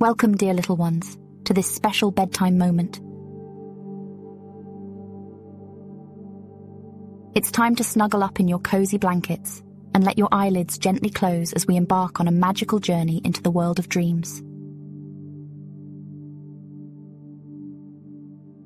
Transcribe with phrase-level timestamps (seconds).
[0.00, 3.00] Welcome, dear little ones, to this special bedtime moment.
[7.34, 11.52] It's time to snuggle up in your cozy blankets and let your eyelids gently close
[11.52, 14.42] as we embark on a magical journey into the world of dreams.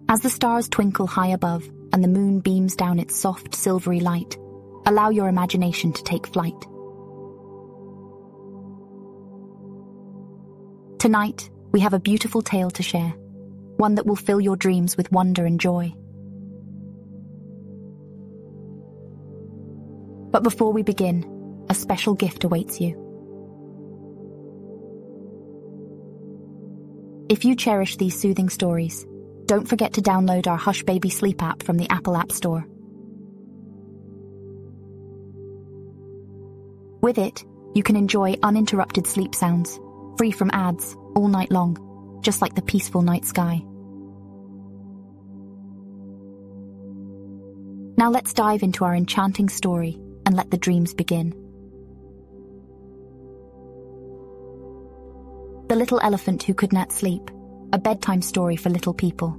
[0.09, 4.39] As the stars twinkle high above and the moon beams down its soft silvery light,
[4.87, 6.65] allow your imagination to take flight.
[11.05, 13.11] Tonight, we have a beautiful tale to share,
[13.77, 15.93] one that will fill your dreams with wonder and joy.
[20.31, 22.93] But before we begin, a special gift awaits you.
[27.29, 29.07] If you cherish these soothing stories,
[29.45, 32.67] don't forget to download our Hush Baby Sleep app from the Apple App Store.
[37.03, 39.79] With it, you can enjoy uninterrupted sleep sounds,
[40.17, 43.63] free from ads, all night long, just like the peaceful night sky.
[47.97, 51.31] Now let's dive into our enchanting story and let the dreams begin.
[55.69, 57.31] The Little Elephant Who Could Not Sleep
[57.75, 59.37] a bedtime story for little people.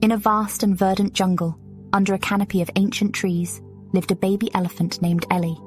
[0.00, 1.58] In a vast and verdant jungle,
[1.92, 3.60] under a canopy of ancient trees,
[3.92, 5.58] lived a baby elephant named Ellie.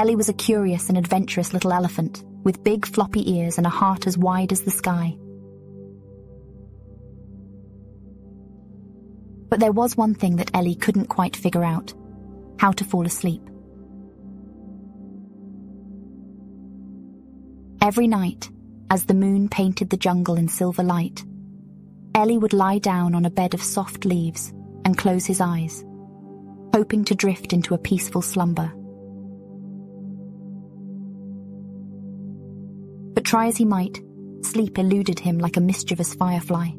[0.00, 4.06] Ellie was a curious and adventurous little elephant with big floppy ears and a heart
[4.06, 5.14] as wide as the sky.
[9.50, 11.92] But there was one thing that Ellie couldn't quite figure out
[12.58, 13.42] how to fall asleep.
[17.82, 18.48] Every night,
[18.88, 21.22] as the moon painted the jungle in silver light,
[22.14, 24.50] Ellie would lie down on a bed of soft leaves
[24.86, 25.84] and close his eyes,
[26.72, 28.72] hoping to drift into a peaceful slumber.
[33.20, 34.02] But try as he might,
[34.40, 36.70] sleep eluded him like a mischievous firefly.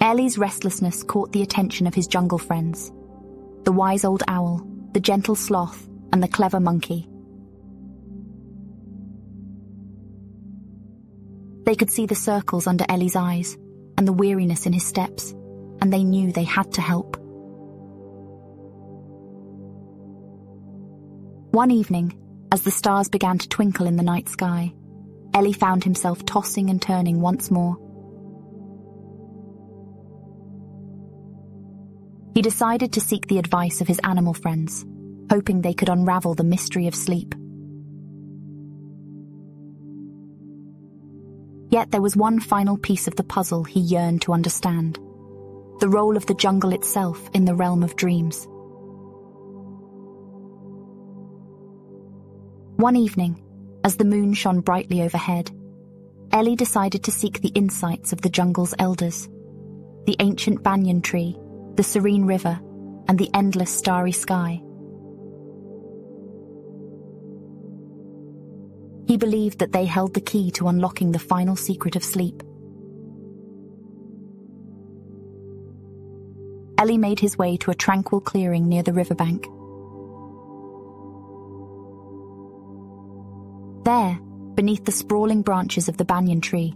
[0.00, 2.90] Ellie's restlessness caught the attention of his jungle friends
[3.62, 7.08] the wise old owl, the gentle sloth, and the clever monkey.
[11.64, 13.56] They could see the circles under Ellie's eyes
[13.96, 15.30] and the weariness in his steps,
[15.80, 17.19] and they knew they had to help.
[21.52, 22.16] One evening,
[22.52, 24.72] as the stars began to twinkle in the night sky,
[25.34, 27.76] Ellie found himself tossing and turning once more.
[32.34, 34.84] He decided to seek the advice of his animal friends
[35.30, 37.34] hoping they could unravel the mystery of sleep.
[41.70, 44.98] Yet there was one final piece of the puzzle he yearned to understand
[45.78, 48.46] the role of the jungle itself in the realm of dreams.
[52.80, 53.42] One evening,
[53.84, 55.50] as the moon shone brightly overhead,
[56.32, 59.28] Ellie decided to seek the insights of the jungle's elders
[60.06, 61.38] the ancient banyan tree,
[61.74, 62.58] the serene river,
[63.06, 64.62] and the endless starry sky.
[69.06, 72.42] He believed that they held the key to unlocking the final secret of sleep.
[76.78, 79.46] Ellie made his way to a tranquil clearing near the riverbank.
[83.84, 84.18] There,
[84.54, 86.74] beneath the sprawling branches of the banyan tree,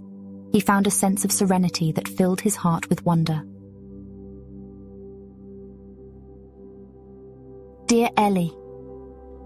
[0.52, 3.42] he found a sense of serenity that filled his heart with wonder.
[7.86, 8.52] Dear Ellie,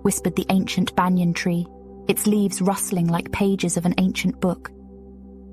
[0.03, 1.67] whispered the ancient banyan tree,
[2.09, 4.71] its leaves rustling like pages of an ancient book.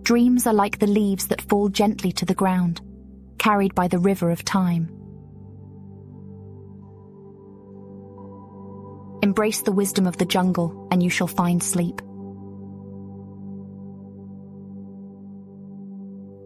[0.04, 2.82] Dreams are like the leaves that fall gently to the ground,
[3.40, 4.95] carried by the river of time.
[9.26, 11.98] Embrace the wisdom of the jungle, and you shall find sleep.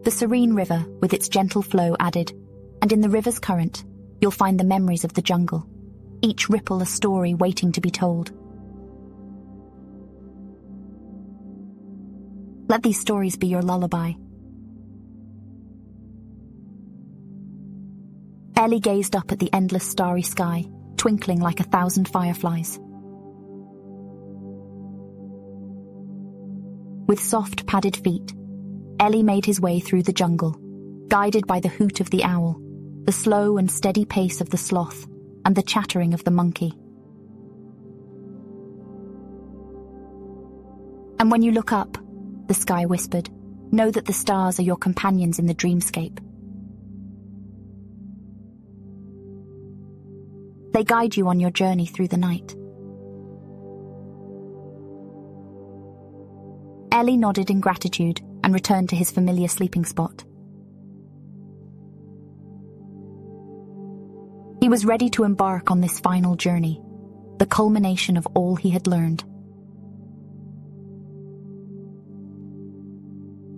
[0.04, 2.32] The serene river, with its gentle flow, added,
[2.80, 3.84] and in the river's current,
[4.22, 5.66] you'll find the memories of the jungle,
[6.22, 8.32] each ripple a story waiting to be told.
[12.70, 14.12] Let these stories be your lullaby.
[18.56, 20.64] Ellie gazed up at the endless starry sky,
[21.00, 22.78] twinkling like a thousand fireflies.
[27.06, 28.34] With soft padded feet,
[29.00, 30.60] Ellie made his way through the jungle,
[31.08, 32.60] guided by the hoot of the owl,
[33.04, 35.06] the slow and steady pace of the sloth,
[35.46, 36.74] and the chattering of the monkey.
[41.18, 41.96] And when you look up,
[42.46, 43.30] the sky whispered.
[43.72, 46.18] Know that the stars are your companions in the dreamscape.
[50.80, 52.56] They guide you on your journey through the night.
[56.90, 60.24] Ellie nodded in gratitude and returned to his familiar sleeping spot.
[64.62, 66.80] He was ready to embark on this final journey,
[67.36, 69.22] the culmination of all he had learned.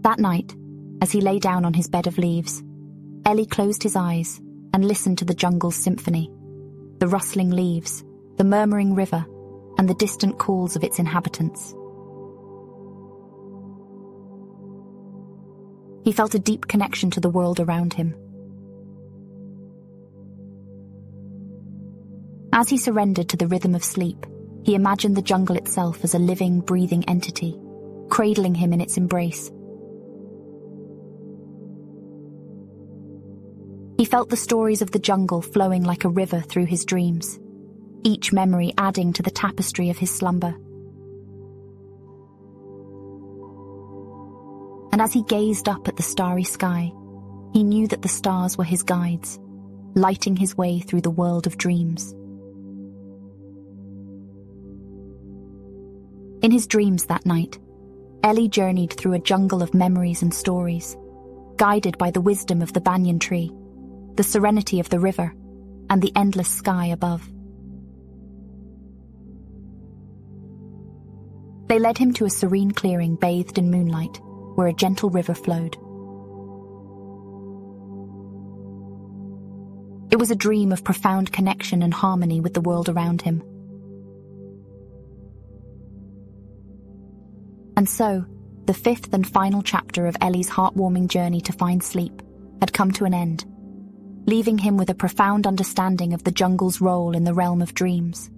[0.03, 0.57] That night,
[1.01, 2.65] as he lay down on his bed of leaves,
[3.25, 4.41] Ellie closed his eyes
[4.75, 6.29] and listened to the jungle's symphony,
[7.03, 8.05] the rustling leaves,
[8.37, 9.27] the murmuring river,
[9.77, 11.75] and the distant calls of its inhabitants.
[16.05, 18.15] He felt a deep connection to the world around him.
[22.53, 24.25] As he surrendered to the rhythm of sleep,
[24.63, 27.59] he imagined the jungle itself as a living, breathing entity,
[28.11, 29.51] cradling him in its embrace.
[34.03, 37.39] He felt the stories of the jungle flowing like a river through his dreams,
[38.03, 40.57] each memory adding to the tapestry of his slumber.
[44.91, 46.91] And as he gazed up at the starry sky,
[47.53, 49.39] he knew that the stars were his guides,
[49.95, 52.11] lighting his way through the world of dreams.
[56.43, 57.57] In his dreams that night,
[58.25, 60.97] Ellie journeyed through a jungle of memories and stories,
[61.57, 63.53] guided by the wisdom of the banyan tree,
[64.17, 65.35] the serenity of the river,
[65.91, 67.23] and the endless sky above.
[71.69, 74.21] They led him to a serene clearing bathed in moonlight
[74.57, 75.77] where a gentle river flowed.
[80.13, 83.43] It was a dream of profound connection and harmony with the world around him.
[87.79, 88.27] And so,
[88.67, 92.23] the fifth and final chapter of Ellie's heartwarming journey to find sleep
[92.61, 93.47] had come to an end,
[94.27, 98.31] leaving him with a profound understanding of the jungle's role in the realm of dreams.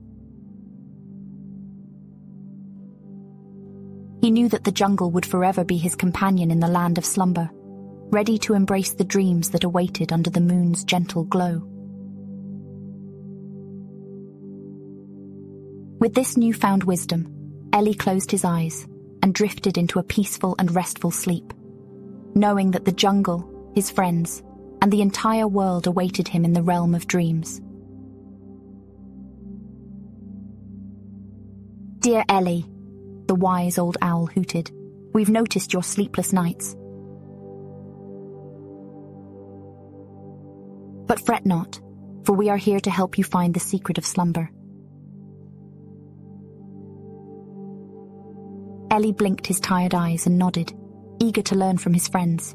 [4.21, 7.51] He knew that the jungle would forever be his companion in the land of slumber,
[8.11, 11.63] ready to embrace the dreams that awaited under the moon's gentle glow.
[16.01, 17.31] With this newfound wisdom,
[17.75, 18.87] Ellie closed his eyes
[19.23, 21.53] and drifted into a peaceful and restful sleep,
[22.35, 24.43] knowing that the jungle, his friends,
[24.85, 27.59] and the entire world awaited him in the realm of dreams.
[32.01, 32.67] Dear Ellie,
[33.27, 34.71] the wise old owl hooted.
[35.15, 36.77] We've noticed your sleepless nights.
[41.07, 41.81] But fret not,
[42.25, 44.51] for we are here to help you find the secret of slumber.
[48.91, 50.75] Ellie blinked his tired eyes and nodded,
[51.21, 52.55] eager to learn from his friends.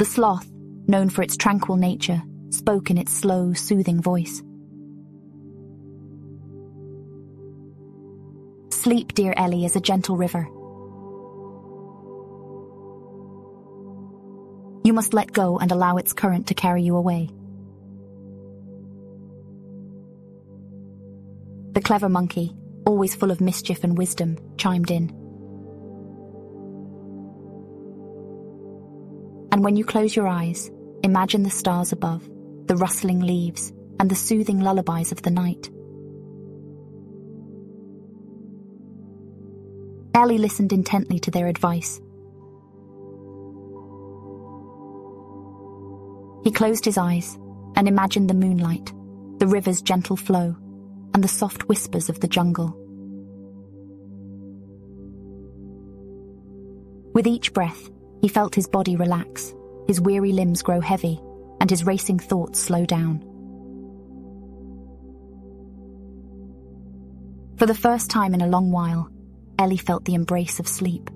[0.00, 0.50] The sloth,
[0.88, 4.42] known for its tranquil nature, spoke in its slow, soothing voice.
[8.70, 10.48] Sleep, dear Ellie, is a gentle river.
[14.84, 17.28] You must let go and allow its current to carry you away.
[21.74, 22.56] The clever monkey,
[22.86, 25.19] always full of mischief and wisdom, chimed in.
[29.52, 30.70] And when you close your eyes,
[31.02, 32.28] imagine the stars above,
[32.66, 35.70] the rustling leaves, and the soothing lullabies of the night.
[40.14, 42.00] Ellie listened intently to their advice.
[46.44, 47.38] He closed his eyes
[47.76, 48.92] and imagined the moonlight,
[49.38, 50.56] the river's gentle flow,
[51.14, 52.76] and the soft whispers of the jungle.
[57.12, 59.54] With each breath, he felt his body relax,
[59.86, 61.20] his weary limbs grow heavy,
[61.60, 63.20] and his racing thoughts slow down.
[67.56, 69.10] For the first time in a long while,
[69.58, 71.10] Ellie felt the embrace of sleep.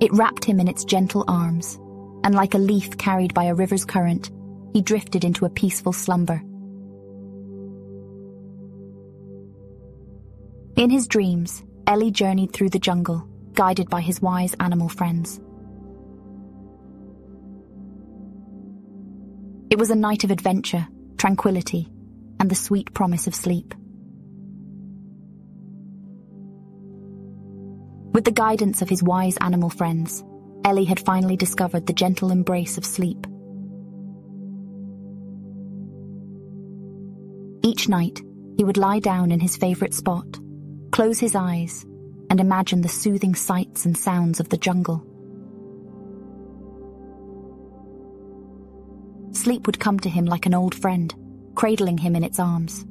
[0.00, 1.78] It wrapped him in its gentle arms,
[2.24, 4.30] and like a leaf carried by a river's current,
[4.72, 6.42] he drifted into a peaceful slumber.
[10.76, 15.40] In his dreams, Ellie journeyed through the jungle, guided by his wise animal friends.
[19.70, 21.88] It was a night of adventure, tranquility,
[22.40, 23.74] and the sweet promise of sleep.
[28.12, 30.24] With the guidance of his wise animal friends,
[30.64, 33.26] Ellie had finally discovered the gentle embrace of sleep.
[37.62, 38.22] Each night,
[38.56, 40.40] he would lie down in his favourite spot,
[40.96, 41.84] close his eyes,
[42.30, 45.04] and imagine the soothing sights and sounds of the jungle.
[49.32, 51.14] Sleep would come to him like an old friend,
[51.54, 52.86] cradling him in its arms.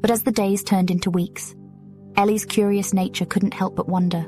[0.00, 1.52] But as the days turned into weeks,
[2.14, 4.20] Ellie's curious nature couldn't help but wonder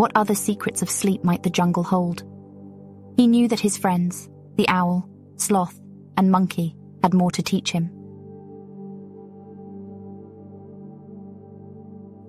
[0.00, 2.24] what other secrets of sleep might the jungle hold.
[3.16, 5.78] He knew that his friends, the owl, sloth,
[6.16, 7.99] and monkey, had more to teach him.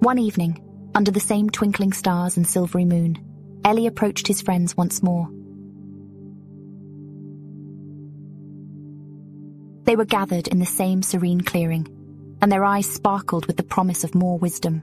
[0.02, 0.60] One evening,
[0.96, 3.20] under the same twinkling stars and silvery moon,
[3.64, 5.28] Ellie approached his friends once more.
[9.84, 11.88] They were gathered in the same serene clearing,
[12.42, 14.82] and their eyes sparkled with the promise of more wisdom.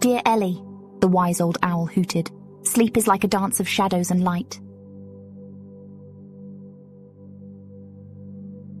[0.00, 0.60] Dear Ellie,
[0.98, 2.32] the wise old owl hooted,
[2.64, 4.58] sleep is like a dance of shadows and light.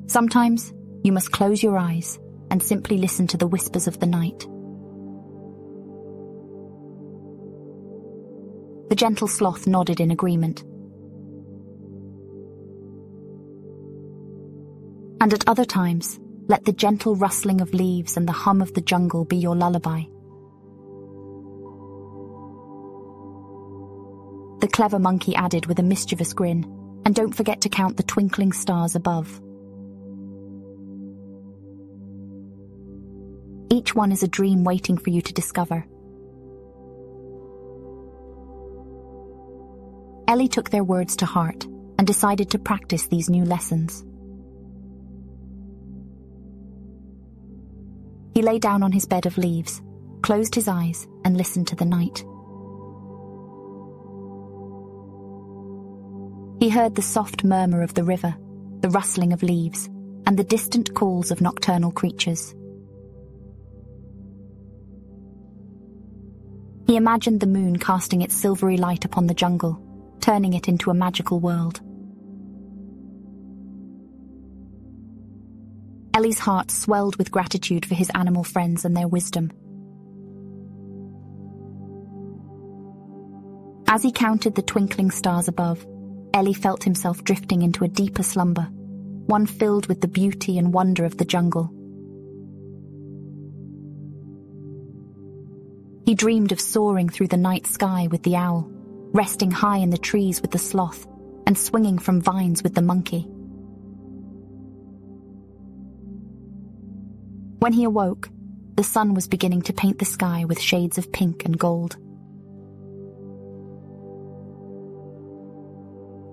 [0.08, 0.74] Sometimes
[1.04, 2.18] you must close your eyes
[2.50, 4.40] and simply listen to the whispers of the night.
[8.88, 10.62] The gentle sloth nodded in agreement.
[15.20, 16.18] And at other times,
[16.48, 20.02] let the gentle rustling of leaves and the hum of the jungle be your lullaby.
[24.64, 26.64] the clever monkey added with a mischievous grin,
[27.04, 29.38] and don't forget to count the twinkling stars above.
[33.94, 35.86] One is a dream waiting for you to discover.
[40.26, 41.64] Ellie took their words to heart
[41.96, 44.04] and decided to practice these new lessons.
[48.34, 49.80] He lay down on his bed of leaves,
[50.22, 52.24] closed his eyes, and listened to the night.
[56.60, 58.34] He heard the soft murmur of the river,
[58.80, 59.86] the rustling of leaves,
[60.26, 62.56] and the distant calls of nocturnal creatures.
[66.86, 69.80] He imagined the moon casting its silvery light upon the jungle,
[70.20, 71.80] turning it into a magical world.
[76.14, 79.50] Ellie's heart swelled with gratitude for his animal friends and their wisdom.
[83.88, 85.84] As he counted the twinkling stars above,
[86.32, 88.68] Ellie felt himself drifting into a deeper slumber,
[89.26, 91.73] one filled with the beauty and wonder of the jungle.
[96.04, 98.68] He dreamed of soaring through the night sky with the owl,
[99.12, 101.06] resting high in the trees with the sloth,
[101.46, 103.26] and swinging from vines with the monkey.
[107.60, 108.28] When he awoke,
[108.76, 111.96] the sun was beginning to paint the sky with shades of pink and gold.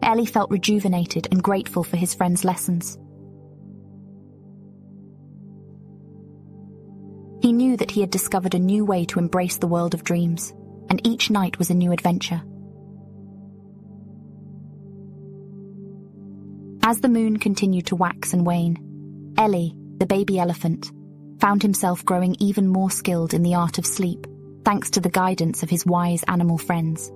[0.04, 2.98] Ellie felt rejuvenated and grateful for his friend's lessons.
[7.91, 10.53] He had discovered a new way to embrace the world of dreams,
[10.89, 12.41] and each night was a new adventure.
[16.83, 20.91] As the moon continued to wax and wane, Ellie, the baby elephant,
[21.39, 24.25] found himself growing even more skilled in the art of sleep,
[24.65, 27.10] thanks to the guidance of his wise animal friends.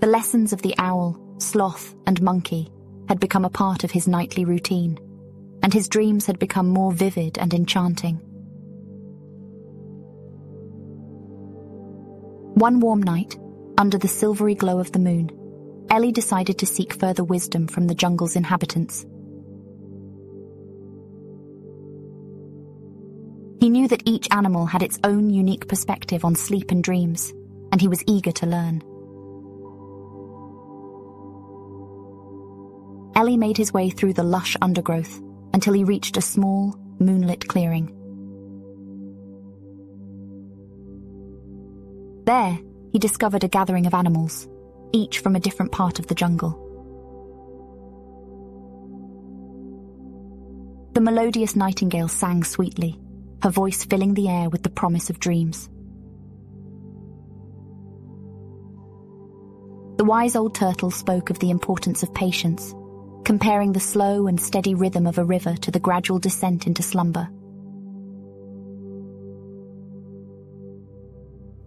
[0.00, 2.70] The lessons of the owl, sloth, and monkey
[3.08, 4.98] had become a part of his nightly routine,
[5.62, 8.16] and his dreams had become more vivid and enchanting.
[12.54, 13.38] One warm night,
[13.76, 15.30] under the silvery glow of the moon,
[15.90, 19.06] Ellie decided to seek further wisdom from the jungle's inhabitants.
[23.60, 27.32] He knew that each animal had its own unique perspective on sleep and dreams,
[27.72, 28.82] and he was eager to learn.
[33.14, 35.20] Ellie made his way through the lush undergrowth
[35.58, 37.92] until he reached a small, moonlit clearing.
[42.26, 42.56] There,
[42.92, 44.46] he discovered a gathering of animals,
[44.92, 46.52] each from a different part of the jungle.
[50.92, 52.96] The melodious nightingale sang sweetly,
[53.42, 55.68] her voice filling the air with the promise of dreams.
[59.96, 62.76] The wise old turtle spoke of the importance of patience
[63.24, 67.28] comparing the slow and steady rhythm of a river to the gradual descent into slumber.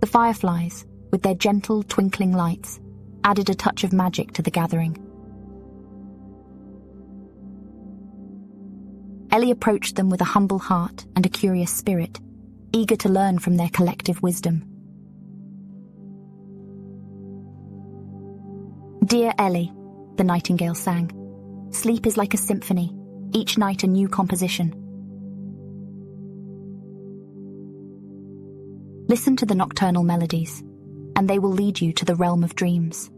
[0.01, 2.79] The fireflies, with their gentle twinkling lights,
[3.23, 4.97] added a touch of magic to the gathering.
[9.31, 12.19] Ellie approached them with a humble heart and a curious spirit,
[12.73, 14.65] eager to learn from their collective wisdom.
[19.05, 19.71] Dear Ellie,
[20.17, 21.11] the nightingale sang,
[21.71, 22.93] Sleep is like a symphony,
[23.33, 24.75] each night a new composition.
[29.07, 30.61] Listen to the nocturnal melodies,
[31.15, 33.09] and they will lead you to the realm of dreams.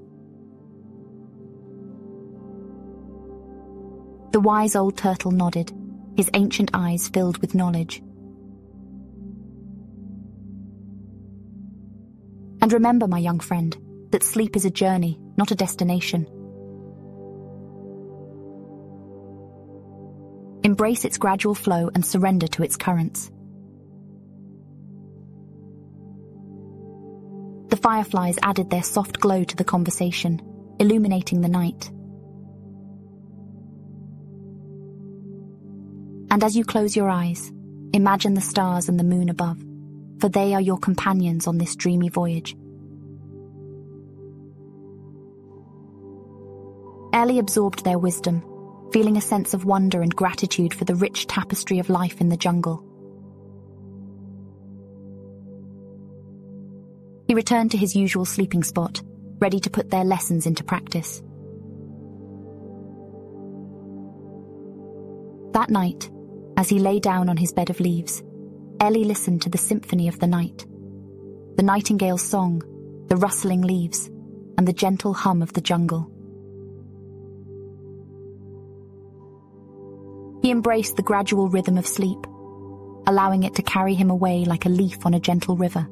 [4.34, 5.72] The wise old turtle nodded,
[6.16, 8.02] his ancient eyes filled with knowledge.
[12.62, 13.76] And remember, my young friend,
[14.12, 16.28] that sleep is a journey, not a destination.
[20.74, 23.30] Embrace its gradual flow and surrender to its currents.
[27.70, 30.42] The fireflies added their soft glow to the conversation,
[30.80, 31.92] illuminating the night.
[36.32, 37.54] And as you close your eyes,
[37.94, 39.60] imagine the stars and the moon above,
[40.20, 42.56] for they are your companions on this dreamy voyage.
[47.14, 48.44] Ellie absorbed their wisdom,
[48.94, 52.38] feeling a sense of wonder and gratitude for the rich tapestry of life in the
[52.38, 52.86] jungle.
[57.28, 59.02] He returned to his usual sleeping spot,
[59.40, 61.24] ready to put their lessons into practice.
[65.54, 66.12] That night,
[66.56, 68.22] as he lay down on his bed of leaves,
[68.80, 70.68] Ellie listened to the symphony of the night.
[71.56, 72.62] The nightingale's song,
[73.08, 74.08] the rustling leaves,
[74.60, 76.13] and the gentle hum of the jungle.
[80.54, 82.28] Embraced the gradual rhythm of sleep,
[83.08, 85.88] allowing it to carry him away like a leaf on a gentle river.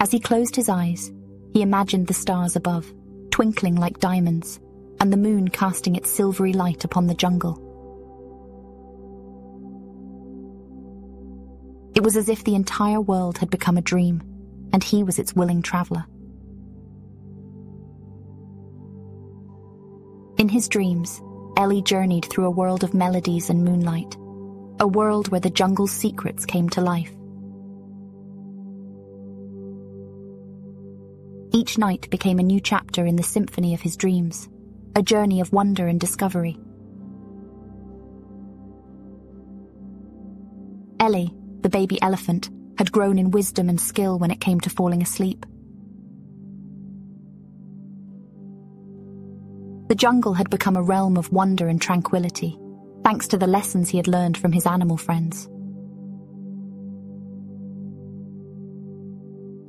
[0.00, 1.12] As he closed his eyes,
[1.52, 2.92] he imagined the stars above,
[3.30, 4.58] twinkling like diamonds,
[4.98, 7.60] and the moon casting its silvery light upon the jungle.
[11.94, 14.20] It was as if the entire world had become a dream,
[14.72, 16.06] and he was its willing traveller.
[20.54, 21.20] His dreams,
[21.56, 24.14] Ellie journeyed through a world of melodies and moonlight,
[24.78, 27.10] a world where the jungle's secrets came to life.
[31.52, 34.48] Each night became a new chapter in the symphony of his dreams
[34.96, 36.56] a journey of wonder and discovery.
[41.00, 42.48] Ellie, the baby elephant,
[42.78, 45.44] had grown in wisdom and skill when it came to falling asleep.
[49.94, 52.58] The jungle had become a realm of wonder and tranquility,
[53.04, 55.46] thanks to the lessons he had learned from his animal friends.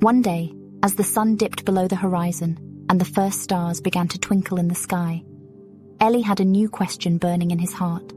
[0.00, 2.58] One day, as the sun dipped below the horizon,
[2.90, 5.22] and the first stars began to twinkle in the sky,
[6.00, 8.12] Ellie had a new question burning in his heart.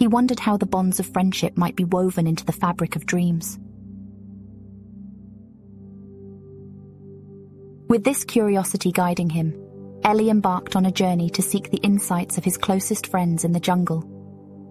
[0.00, 3.56] He wondered how the bonds of friendship might be woven into the fabric of dreams.
[7.88, 9.54] With this curiosity guiding him,
[10.04, 13.60] Ellie embarked on a journey to seek the insights of his closest friends in the
[13.60, 14.04] jungle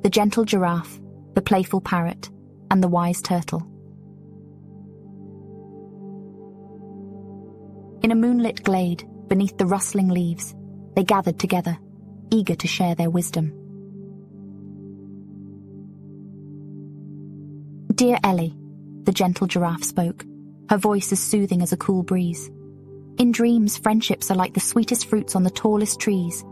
[0.03, 1.01] the gentle giraffe,
[1.33, 2.29] the playful parrot,
[2.69, 3.59] and the wise turtle.
[8.03, 10.55] In a moonlit glade, beneath the rustling leaves,
[10.95, 11.77] they gathered together,
[12.29, 13.51] eager to share their wisdom.
[17.95, 18.55] Dear Ellie,
[19.03, 20.23] the gentle giraffe spoke,
[20.69, 22.49] her voice as soothing as a cool breeze.
[23.17, 26.43] In dreams, friendships are like the sweetest fruits on the tallest trees.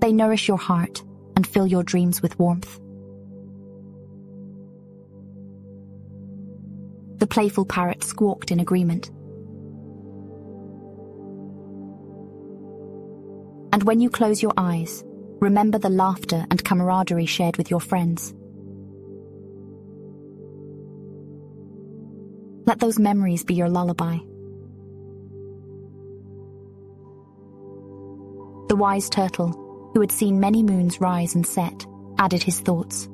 [0.00, 1.02] They nourish your heart
[1.36, 2.80] and fill your dreams with warmth.
[7.18, 9.10] The playful parrot squawked in agreement.
[13.72, 15.04] And when you close your eyes,
[15.38, 18.34] remember the laughter and camaraderie shared with your friends.
[22.64, 24.18] Let those memories be your lullaby.
[28.68, 31.86] The wise turtle, who had seen many moons rise and set,
[32.18, 33.08] added his thoughts.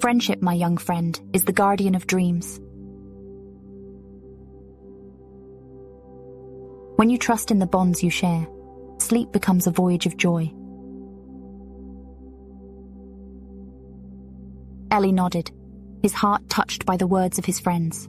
[0.00, 2.60] Friendship, my young friend, is the guardian of dreams.
[6.96, 8.46] When you trust in the bonds you share,
[8.98, 10.52] sleep becomes a voyage of joy.
[14.96, 15.50] Ellie nodded,
[16.00, 18.08] his heart touched by the words of his friends.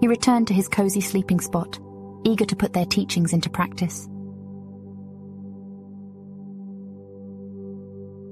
[0.00, 1.78] He returned to his cozy sleeping spot,
[2.24, 4.08] eager to put their teachings into practice.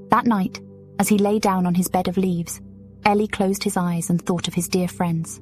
[0.08, 0.58] That night,
[0.98, 2.62] as he lay down on his bed of leaves,
[3.04, 5.38] Ellie closed his eyes and thought of his dear friends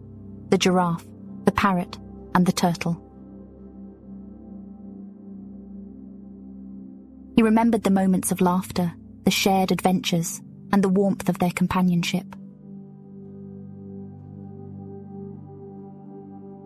[0.48, 1.06] the giraffe,
[1.44, 1.98] the parrot,
[2.34, 3.00] and the turtle.
[7.46, 12.26] remembered the moments of laughter, the shared adventures, and the warmth of their companionship.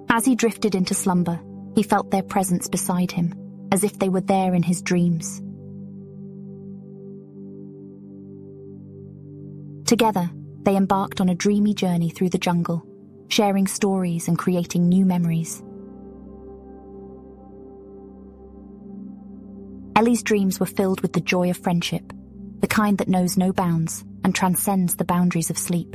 [0.09, 1.39] As he drifted into slumber,
[1.75, 3.35] he felt their presence beside him,
[3.71, 5.43] as if they were there in his dreams.
[9.87, 10.31] Together,
[10.63, 12.87] they embarked on a dreamy journey through the jungle,
[13.29, 15.63] sharing stories and creating new memories.
[20.01, 22.15] Ellie's dreams were filled with the joy of friendship,
[22.61, 25.95] the kind that knows no bounds and transcends the boundaries of sleep.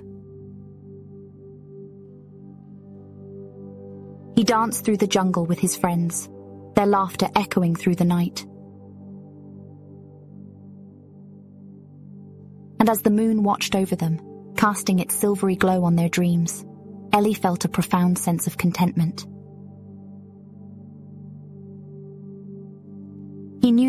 [4.35, 6.29] He danced through the jungle with his friends,
[6.75, 8.45] their laughter echoing through the night.
[12.79, 14.19] And as the moon watched over them,
[14.55, 16.63] casting its silvery glow on their dreams,
[17.11, 19.25] Ellie felt a profound sense of contentment.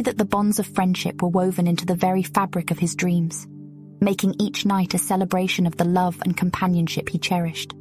[0.07, 3.45] That the bonds of friendship were woven into the very fabric of his dreams,
[4.01, 7.75] making each night a celebration of the love and companionship he cherished.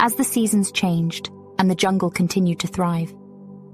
[0.00, 3.14] As the seasons changed and the jungle continued to thrive,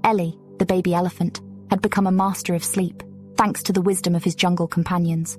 [0.03, 3.01] Ellie, the baby elephant, had become a master of sleep,
[3.37, 5.35] thanks to the wisdom of his jungle companions.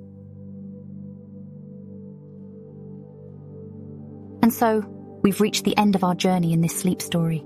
[4.43, 4.85] And so,
[5.23, 7.45] we've reached the end of our journey in this sleep story.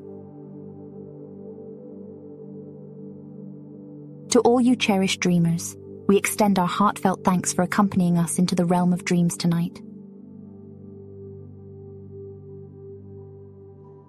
[4.36, 5.74] To all you cherished dreamers,
[6.08, 9.80] we extend our heartfelt thanks for accompanying us into the realm of dreams tonight.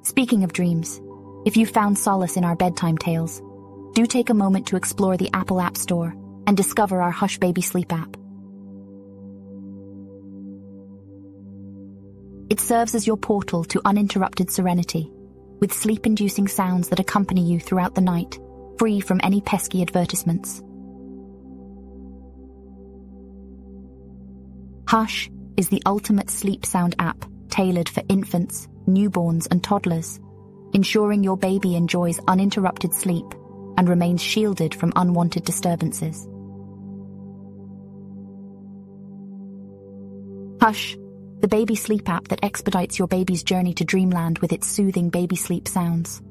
[0.04, 1.00] Speaking of dreams,
[1.46, 3.42] if you found solace in our bedtime tales,
[3.94, 6.13] do take a moment to explore the Apple App Store
[6.46, 8.18] and discover our Hush Baby Sleep app.
[12.50, 15.10] It serves as your portal to uninterrupted serenity,
[15.62, 18.38] with sleep-inducing sounds that accompany you throughout the night,
[18.78, 20.62] free from any pesky advertisements.
[24.88, 30.20] Hush is the ultimate sleep sound app tailored for infants, newborns and toddlers,
[30.74, 33.26] ensuring your baby enjoys uninterrupted sleep
[33.78, 36.28] and remains shielded from unwanted disturbances.
[40.62, 40.98] Hush,
[41.40, 45.36] the baby sleep app that expedites your baby's journey to dreamland with its soothing baby
[45.36, 46.22] sleep sounds.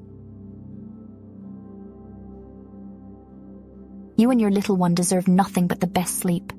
[4.16, 6.52] You and your little one deserve nothing but the best sleep.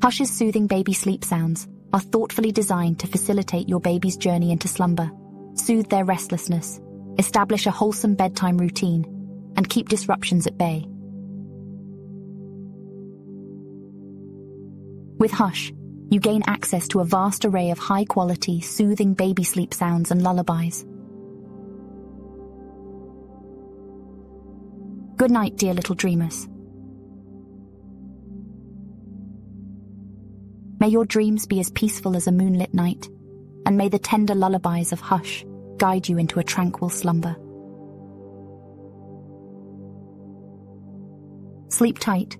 [0.00, 5.10] Hush's soothing baby sleep sounds are thoughtfully designed to facilitate your baby's journey into slumber,
[5.54, 6.80] soothe their restlessness,
[7.18, 9.04] establish a wholesome bedtime routine,
[9.56, 10.86] and keep disruptions at bay.
[15.18, 15.72] With Hush,
[16.10, 20.22] you gain access to a vast array of high quality, soothing baby sleep sounds and
[20.22, 20.86] lullabies.
[25.26, 26.46] Good night, dear little dreamers.
[30.78, 33.08] May your dreams be as peaceful as a moonlit night,
[33.66, 35.44] and may the tender lullabies of Hush
[35.78, 37.34] guide you into a tranquil slumber.
[41.70, 42.36] Sleep tight